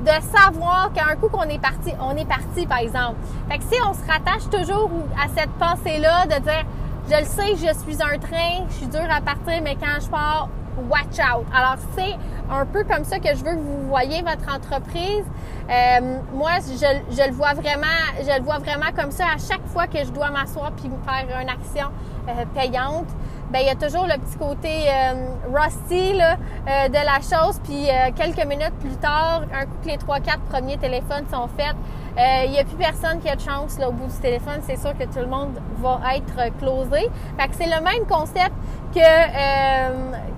De 0.00 0.36
savoir 0.38 0.90
qu'un 0.94 1.16
coup 1.16 1.28
qu'on 1.28 1.42
est 1.42 1.60
parti, 1.60 1.92
on 2.00 2.16
est 2.16 2.28
parti, 2.28 2.66
par 2.66 2.78
exemple. 2.78 3.16
Fait 3.50 3.58
que 3.58 3.64
si 3.64 3.76
on 3.86 3.92
se 3.92 4.00
rattache 4.10 4.48
toujours 4.50 4.90
à 5.22 5.28
cette 5.36 5.52
pensée-là 5.58 6.24
de 6.24 6.42
dire, 6.42 6.64
je 7.10 7.18
le 7.18 7.26
sais, 7.26 7.56
je 7.56 7.78
suis 7.78 8.02
un 8.02 8.18
train, 8.18 8.64
je 8.70 8.74
suis 8.74 8.86
dur 8.86 9.06
à 9.10 9.20
partir, 9.20 9.60
mais 9.62 9.76
quand 9.76 10.00
je 10.00 10.08
pars, 10.08 10.48
watch 10.88 11.18
out. 11.18 11.46
Alors, 11.54 11.76
c'est 11.94 12.16
un 12.50 12.66
peu 12.66 12.84
comme 12.84 13.04
ça 13.04 13.18
que 13.18 13.28
je 13.28 13.44
veux 13.44 13.52
que 13.52 13.60
vous 13.60 13.88
voyez 13.88 14.22
votre 14.22 14.54
entreprise. 14.54 15.24
Euh, 15.70 16.18
moi, 16.34 16.52
je, 16.60 17.26
le 17.26 17.32
vois 17.32 17.54
vraiment, 17.54 17.86
je 18.20 18.38
le 18.38 18.44
vois 18.44 18.58
vraiment 18.58 18.92
comme 18.96 19.10
ça 19.10 19.24
à 19.34 19.38
chaque 19.38 19.66
fois 19.66 19.86
que 19.86 19.98
je 19.98 20.10
dois 20.10 20.30
m'asseoir 20.30 20.72
puis 20.72 20.90
faire 21.06 21.40
une 21.40 21.48
action 21.48 21.90
euh, 22.28 22.44
payante. 22.54 23.08
Ben, 23.50 23.60
il 23.60 23.66
y 23.66 23.70
a 23.70 23.74
toujours 23.74 24.06
le 24.06 24.18
petit 24.18 24.36
côté 24.38 24.88
euh, 24.88 25.26
rusty 25.52 26.14
là, 26.14 26.36
euh, 26.36 26.88
de 26.88 26.94
la 26.94 27.20
chose. 27.20 27.60
Puis 27.64 27.88
quelques 28.16 28.46
minutes 28.46 28.74
plus 28.80 28.96
tard, 28.96 29.42
un 29.52 29.66
coup 29.66 29.86
les 29.86 29.98
trois 29.98 30.20
quatre 30.20 30.42
premiers 30.42 30.78
téléphones 30.78 31.26
sont 31.30 31.48
faits, 31.56 31.76
il 32.16 32.50
n'y 32.50 32.58
a 32.58 32.64
plus 32.64 32.76
personne 32.76 33.20
qui 33.20 33.28
a 33.28 33.36
de 33.36 33.40
chance 33.40 33.78
là, 33.78 33.88
au 33.88 33.92
bout 33.92 34.06
du 34.06 34.18
téléphone. 34.20 34.60
C'est 34.66 34.78
sûr 34.78 34.96
que 34.96 35.04
tout 35.04 35.18
le 35.18 35.26
monde 35.26 35.58
va 35.78 36.00
être 36.16 36.56
closé. 36.58 37.10
Fait 37.38 37.48
que 37.48 37.54
c'est 37.54 37.66
le 37.66 37.82
même 37.82 38.06
concept 38.08 38.52
que, 38.94 39.00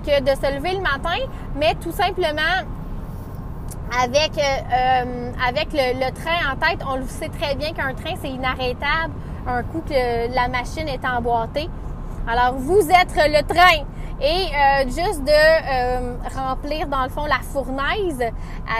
que 0.07 0.21
de 0.23 0.41
se 0.41 0.55
lever 0.55 0.75
le 0.75 0.81
matin, 0.81 1.19
mais 1.55 1.75
tout 1.75 1.93
simplement 1.93 2.65
avec, 4.03 4.33
avec 5.47 5.73
le, 5.73 6.01
le, 6.01 6.13
train 6.13 6.53
en 6.53 6.57
tête, 6.57 6.85
on 6.91 6.97
le 6.97 7.07
sait 7.07 7.29
très 7.29 7.55
bien 7.55 7.73
qu'un 7.73 7.95
train, 7.95 8.15
c'est 8.21 8.31
inarrêtable 8.31 9.13
un 9.47 9.63
coup 9.63 9.83
que 9.89 10.35
la 10.35 10.49
machine 10.49 10.89
est 10.89 11.05
emboîtée. 11.05 11.69
Alors, 12.27 12.55
vous 12.55 12.81
êtes 12.91 13.15
le 13.17 13.43
train. 13.43 13.85
Et 14.21 14.25
euh, 14.25 14.85
juste 14.85 15.25
de 15.25 15.31
euh, 15.31 16.15
remplir, 16.35 16.87
dans 16.87 17.05
le 17.05 17.11
fond, 17.11 17.27
la 17.27 17.41
fournaise 17.41 18.23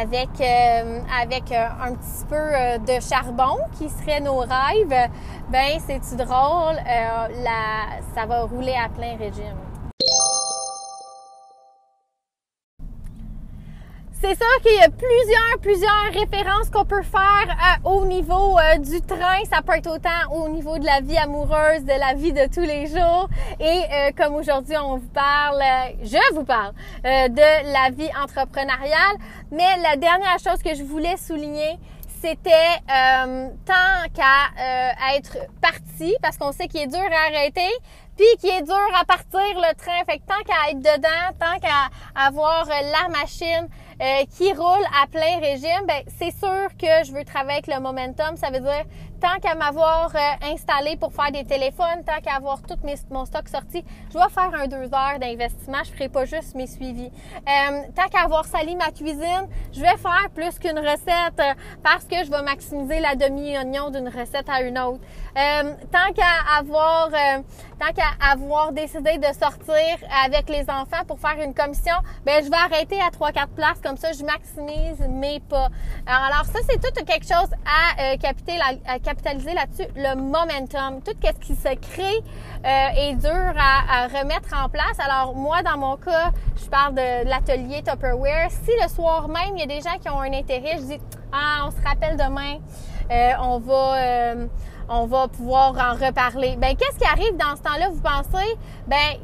avec, 0.01 0.31
euh, 0.41 1.01
avec 1.23 1.53
un 1.53 1.93
petit 1.93 2.25
peu 2.29 2.87
de 2.87 3.01
charbon 3.01 3.59
qui 3.79 3.91
serait 3.91 4.21
nos 4.21 4.39
rêves, 4.39 5.11
ben 5.51 5.79
c'est-tu 5.87 6.17
drôle? 6.17 6.77
la, 7.45 8.01
ça 8.15 8.27
va 8.27 8.45
rouler 8.45 8.75
à 8.75 8.89
plein 8.89 9.17
régime. 9.19 9.66
C'est 14.19 14.35
sûr 14.35 14.63
qu'il 14.63 14.75
y 14.75 14.83
a 14.83 14.89
plusieurs, 14.89 15.59
plusieurs 15.61 16.05
références 16.11 16.71
qu'on 16.71 16.87
peut 16.87 17.03
faire 17.03 17.49
euh, 17.51 17.89
au 17.89 18.07
niveau 18.07 18.59
euh, 18.59 18.79
du 18.79 19.03
train. 19.03 19.45
Ça 19.53 19.61
peut 19.61 19.75
être 19.75 19.95
autant 19.95 20.33
au 20.33 20.49
niveau 20.49 20.79
de 20.79 20.87
la 20.87 21.03
vie 21.03 21.19
amoureuse, 21.19 21.85
de 21.85 21.93
la 22.01 22.15
vie 22.15 22.33
de 22.33 22.47
tous 22.47 22.63
les 22.63 22.87
jours. 22.87 23.29
Et 23.61 23.83
euh, 23.93 24.11
comme 24.17 24.35
aujourd'hui, 24.37 24.75
on 24.79 24.97
vous 24.97 25.09
parle, 25.09 25.63
je 26.03 26.35
vous 26.35 26.45
parle 26.45 26.73
de 27.05 27.73
la 27.73 27.91
vie 27.91 28.09
entrepreneuriale. 28.23 29.17
Mais 29.51 29.77
la 29.83 29.97
dernière 29.97 30.39
chose 30.39 30.63
que 30.65 30.75
je 30.75 30.83
voulais 30.83 31.19
souligner, 31.19 31.79
c'était 32.23 32.81
tant 33.67 34.09
qu'à 34.15 35.15
être 35.15 35.37
parti, 35.61 36.17
parce 36.23 36.39
qu'on 36.39 36.53
sait 36.53 36.69
qu'il 36.69 36.81
est 36.81 36.87
dur 36.87 36.99
à 36.99 37.37
arrêter, 37.37 37.71
puis 38.17 38.27
qu'il 38.41 38.51
est 38.51 38.63
dur 38.63 38.89
à 38.99 39.05
partir 39.05 39.41
le 39.41 39.75
train. 39.75 40.05
Fait 40.07 40.19
que 40.19 40.27
tant 40.27 40.43
qu'à 40.47 40.71
être 40.71 40.79
dedans, 40.79 41.37
tant 41.39 41.59
qu'à 41.61 41.91
avoir 42.15 42.67
la 42.67 43.09
machine, 43.09 43.69
euh, 44.01 44.25
qui 44.37 44.53
roule 44.53 44.85
à 45.03 45.07
plein 45.07 45.39
régime, 45.41 45.87
ben 45.87 46.03
c'est 46.19 46.31
sûr 46.31 46.69
que 46.79 47.05
je 47.07 47.13
veux 47.13 47.25
travailler 47.25 47.63
avec 47.65 47.67
le 47.67 47.81
momentum. 47.81 48.37
Ça 48.37 48.51
veut 48.51 48.61
dire 48.61 48.85
tant 49.21 49.39
qu'à 49.41 49.55
m'avoir 49.55 50.15
euh, 50.15 50.53
installé 50.53 50.97
pour 50.97 51.13
faire 51.13 51.33
des 51.33 51.45
téléphones, 51.45 52.05
tant 52.07 52.21
qu'à 52.23 52.37
avoir 52.37 52.61
tout 52.63 52.77
mon 53.11 53.25
stock 53.25 53.49
sorti, 53.49 53.83
je 54.09 54.13
dois 54.13 54.29
faire 54.29 54.51
un 54.55 54.67
deux 54.67 54.93
heures 54.93 55.19
d'investissement. 55.19 55.83
Je 55.85 55.93
ferai 55.93 56.09
pas 56.09 56.25
juste 56.27 56.55
mes 56.55 56.67
suivis. 56.67 57.11
Euh, 57.11 57.83
tant 57.95 58.09
qu'à 58.09 58.25
avoir 58.25 58.45
sali 58.45 58.77
ma 58.77 58.91
cuisine, 58.91 59.49
je 59.73 59.81
vais 59.81 59.97
faire 59.97 60.29
plus 60.35 60.59
qu'une 60.59 60.79
recette 60.79 61.57
parce 61.83 62.05
que 62.05 62.25
je 62.25 62.31
vais 62.31 62.43
maximiser 62.43 63.01
la 63.01 63.15
demi-oignon 63.15 63.91
d'une 63.91 64.09
recette 64.09 64.49
à 64.49 64.61
une 64.63 64.79
autre. 64.79 65.01
Tant 65.37 66.13
qu'à 66.15 66.59
avoir 66.59 67.11
tant 67.79 67.93
qu'à 67.93 68.31
avoir 68.33 68.73
décidé 68.73 69.19
de 69.19 69.27
sortir 69.39 69.99
avec 70.25 70.49
les 70.49 70.63
enfants 70.63 71.05
pour 71.07 71.21
faire 71.21 71.37
une 71.45 71.53
commission, 71.53 71.93
ben 72.25 72.43
je 72.43 72.49
vais 72.49 72.57
arrêter 72.57 72.99
à 73.07 73.11
trois 73.11 73.33
quatre 73.33 73.53
places 73.53 73.79
comme 73.83 73.97
ça 73.99 74.13
je 74.13 74.25
maximise 74.25 74.99
mes 75.09 75.41
pas. 75.41 75.69
Alors 76.07 76.47
ça 76.47 76.61
c'est 76.69 76.81
tout 76.81 77.05
quelque 77.05 77.27
chose 77.27 77.51
à, 77.67 78.13
euh, 78.13 78.17
capitaliser 78.17 79.53
là-dessus, 79.53 79.89
le 79.95 80.15
momentum, 80.15 81.03
tout 81.03 81.13
ce 81.23 81.47
qui 81.47 81.55
se 81.55 81.75
crée 81.75 82.23
euh, 82.65 83.11
est 83.11 83.15
dur 83.17 83.55
à, 83.59 84.07
remettre 84.07 84.55
en 84.57 84.69
place. 84.69 84.99
Alors 84.99 85.35
moi 85.35 85.63
dans 85.63 85.77
mon 85.77 85.97
cas, 85.97 86.31
je 86.57 86.69
parle 86.69 86.95
de 86.95 87.29
l'atelier 87.29 87.83
Tupperware. 87.83 88.51
Si 88.51 88.71
le 88.83 88.89
soir 88.89 89.29
même 89.29 89.57
il 89.57 89.61
y 89.61 89.63
a 89.63 89.67
des 89.67 89.83
gens 89.83 89.99
qui 90.01 90.09
ont 90.09 90.21
un 90.21 90.33
intérêt, 90.33 90.79
je 90.79 90.97
dis 90.97 91.01
ah 91.37 91.67
on 91.67 91.71
se 91.71 91.87
rappelle 91.87 92.17
demain, 92.17 92.59
euh, 93.11 93.33
on 93.41 93.59
va 93.59 94.47
on 94.89 95.07
va 95.07 95.29
pouvoir 95.29 95.73
en 95.73 95.95
reparler. 95.95 96.57
Ben, 96.57 96.77
qu'est-ce 96.77 96.99
qui 96.99 97.05
arrive 97.05 97.37
dans 97.37 97.57
ce 97.57 97.63
temps-là, 97.63 97.89
vous 97.91 98.01
pensez? 98.01 98.57
Ben, 98.87 99.19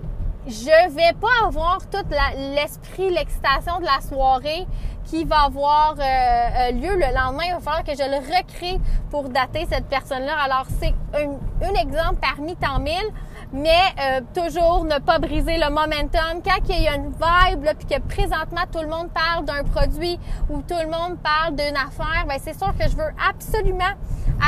je 0.46 0.94
vais 0.94 1.12
pas 1.20 1.46
avoir 1.46 1.78
tout 1.88 2.04
l'esprit, 2.36 3.10
l'excitation 3.10 3.78
de 3.78 3.84
la 3.84 4.00
soirée 4.00 4.66
qui 5.04 5.24
va 5.24 5.42
avoir 5.44 5.94
euh, 5.98 6.02
euh, 6.02 6.70
lieu 6.72 6.94
le 6.94 7.14
lendemain. 7.14 7.44
Il 7.46 7.54
va 7.54 7.60
falloir 7.60 7.84
que 7.84 7.92
je 7.92 8.02
le 8.02 8.16
recrée 8.16 8.80
pour 9.10 9.28
dater 9.28 9.66
cette 9.70 9.86
personne-là. 9.86 10.34
Alors, 10.42 10.66
c'est 10.80 10.94
un, 11.14 11.74
exemple 11.74 12.16
parmi 12.20 12.56
tant 12.56 12.80
mille, 12.80 13.12
mais 13.52 13.68
euh, 14.00 14.20
toujours 14.34 14.84
ne 14.84 14.98
pas 14.98 15.18
briser 15.18 15.58
le 15.58 15.68
momentum. 15.70 16.42
Quand 16.44 16.60
il 16.68 16.82
y 16.82 16.88
a 16.88 16.96
une 16.96 17.10
vibe, 17.10 17.64
là, 17.64 17.74
puis 17.74 17.86
que 17.86 18.00
présentement 18.00 18.62
tout 18.72 18.80
le 18.80 18.88
monde 18.88 19.10
parle 19.12 19.44
d'un 19.44 19.62
produit 19.64 20.18
ou 20.50 20.62
tout 20.62 20.78
le 20.80 20.88
monde 20.88 21.18
parle 21.22 21.54
d'une 21.56 21.76
affaire, 21.76 22.24
ben 22.26 22.38
c'est 22.42 22.56
sûr 22.56 22.72
que 22.78 22.88
je 22.88 22.96
veux 22.96 23.12
absolument 23.28 23.94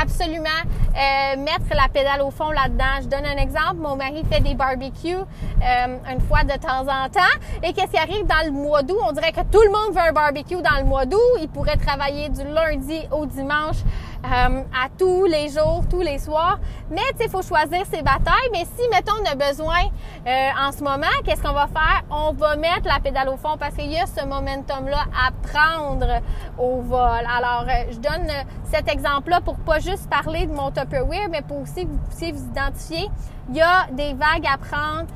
absolument 0.01 0.49
euh, 0.89 1.37
mettre 1.37 1.69
la 1.71 1.87
pédale 1.87 2.21
au 2.21 2.31
fond 2.31 2.51
là-dedans. 2.51 3.01
Je 3.01 3.07
donne 3.07 3.25
un 3.25 3.37
exemple. 3.37 3.75
Mon 3.77 3.95
mari 3.95 4.23
fait 4.29 4.41
des 4.41 4.53
barbecues 4.53 5.15
euh, 5.15 5.97
une 6.11 6.21
fois 6.21 6.43
de 6.43 6.53
temps 6.59 6.81
en 6.81 7.09
temps. 7.09 7.21
Et 7.63 7.73
qu'est-ce 7.73 7.91
qui 7.91 7.97
arrive 7.97 8.25
dans 8.25 8.45
le 8.45 8.51
mois 8.51 8.83
d'août? 8.83 8.97
On 9.07 9.11
dirait 9.11 9.31
que 9.31 9.41
tout 9.51 9.61
le 9.61 9.71
monde 9.71 9.93
veut 9.93 10.09
un 10.09 10.11
barbecue 10.11 10.61
dans 10.61 10.77
le 10.79 10.85
mois 10.85 11.05
d'août. 11.05 11.19
Il 11.41 11.47
pourrait 11.47 11.77
travailler 11.77 12.29
du 12.29 12.43
lundi 12.43 13.07
au 13.11 13.25
dimanche 13.25 13.77
euh, 14.25 14.63
à 14.73 14.89
tous 14.97 15.25
les 15.25 15.49
jours, 15.49 15.83
tous 15.89 16.01
les 16.01 16.17
soirs. 16.17 16.59
Mais 16.89 17.01
tu 17.11 17.17
sais, 17.17 17.25
il 17.25 17.29
faut 17.29 17.41
choisir 17.41 17.85
ses 17.85 18.01
batailles. 18.01 18.49
Mais 18.51 18.65
si, 18.75 18.87
mettons, 18.89 19.13
on 19.21 19.31
a 19.31 19.35
besoin 19.35 19.83
euh, 20.25 20.49
en 20.59 20.71
ce 20.71 20.83
moment, 20.83 21.07
qu'est-ce 21.23 21.41
qu'on 21.41 21.53
va 21.53 21.67
faire? 21.67 22.03
On 22.09 22.33
va 22.33 22.55
mettre 22.55 22.85
la 22.85 22.99
pédale 22.99 23.29
au 23.29 23.37
fond 23.37 23.57
parce 23.59 23.75
qu'il 23.75 23.91
y 23.91 23.99
a 23.99 24.05
ce 24.05 24.25
momentum-là 24.25 25.05
à 25.13 25.31
prendre 25.47 26.21
au 26.57 26.81
vol. 26.81 26.99
Alors, 26.99 27.65
euh, 27.67 27.91
je 27.91 27.97
donne 27.97 28.31
cet 28.65 28.89
exemple-là 28.89 29.41
pour 29.41 29.57
pas 29.57 29.79
juste 29.79 30.09
parler 30.09 30.47
de 30.47 30.53
mon 30.53 30.71
Tupperware, 30.71 31.29
mais 31.29 31.41
pour 31.41 31.61
aussi 31.61 31.85
que 31.85 31.89
vous 31.89 31.99
puissiez 32.09 32.31
vous 32.31 32.45
identifier. 32.49 33.09
Il 33.49 33.55
y 33.55 33.61
a 33.61 33.85
des 33.91 34.13
vagues 34.13 34.47
à 34.51 34.57
prendre 34.57 35.07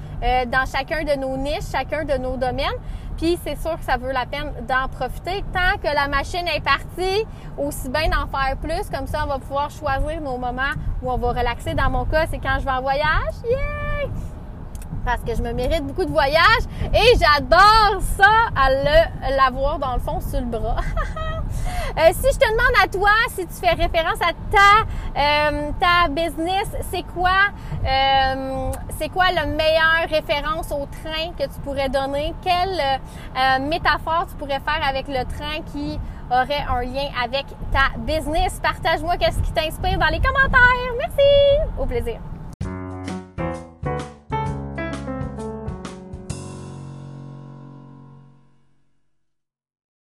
dans 0.47 0.65
chacun 0.69 1.03
de 1.03 1.17
nos 1.17 1.37
niches, 1.37 1.71
chacun 1.71 2.03
de 2.03 2.17
nos 2.17 2.35
domaines. 2.35 2.67
Puis 3.19 3.38
c'est 3.45 3.59
sûr 3.59 3.77
que 3.77 3.83
ça 3.83 3.97
vaut 3.97 4.11
la 4.11 4.25
peine 4.25 4.53
d'en 4.65 4.88
profiter. 4.88 5.43
Tant 5.51 5.77
que 5.77 5.93
la 5.93 6.07
machine 6.07 6.47
est 6.47 6.63
partie, 6.63 7.25
aussi 7.57 7.89
bien 7.89 8.07
d'en 8.07 8.27
faire 8.27 8.55
plus. 8.55 8.89
Comme 8.89 9.07
ça, 9.07 9.25
on 9.25 9.27
va 9.27 9.39
pouvoir 9.39 9.69
choisir 9.69 10.21
nos 10.21 10.38
moments 10.38 10.71
où 11.03 11.11
on 11.11 11.17
va 11.17 11.29
relaxer. 11.29 11.73
Dans 11.73 11.89
mon 11.89 12.05
cas, 12.05 12.27
c'est 12.31 12.39
quand 12.39 12.57
je 12.59 12.63
vais 12.65 12.71
en 12.71 12.81
voyage. 12.81 13.35
Yay! 13.43 14.09
Parce 15.03 15.21
que 15.21 15.35
je 15.35 15.41
me 15.41 15.51
mérite 15.51 15.85
beaucoup 15.85 16.05
de 16.05 16.11
voyages 16.11 16.63
et 16.93 17.17
j'adore 17.17 18.01
ça 18.01 18.49
à 18.55 18.69
l'avoir 19.31 19.79
dans 19.79 19.95
le 19.95 19.99
fond 19.99 20.21
sur 20.21 20.39
le 20.39 20.45
bras. 20.45 20.77
Euh, 21.97 22.11
si 22.13 22.27
je 22.33 22.37
te 22.37 22.45
demande 22.45 22.75
à 22.83 22.87
toi, 22.87 23.09
si 23.29 23.45
tu 23.47 23.53
fais 23.53 23.73
référence 23.73 24.19
à 24.21 24.33
ta, 24.51 25.19
euh, 25.19 25.71
ta 25.79 26.07
business, 26.09 26.67
c'est 26.91 27.03
quoi, 27.13 27.49
euh, 27.85 28.71
c'est 28.97 29.09
quoi 29.09 29.31
la 29.31 29.45
meilleure 29.45 30.07
référence 30.09 30.71
au 30.71 30.85
train 30.85 31.31
que 31.37 31.43
tu 31.43 31.59
pourrais 31.63 31.89
donner? 31.89 32.33
Quelle 32.43 32.81
métaphore 33.67 34.27
tu 34.29 34.35
pourrais 34.35 34.59
faire 34.59 34.81
avec 34.87 35.07
le 35.07 35.23
train 35.25 35.61
qui 35.73 35.99
aurait 36.31 36.65
un 36.69 36.81
lien 36.81 37.09
avec 37.23 37.45
ta 37.71 37.97
business? 37.97 38.59
Partage-moi 38.61 39.17
qu'est-ce 39.17 39.39
qui 39.39 39.51
t'inspire 39.51 39.97
dans 39.97 40.07
les 40.07 40.19
commentaires. 40.19 40.93
Merci! 40.97 41.71
Au 41.79 41.85
plaisir. 41.85 42.19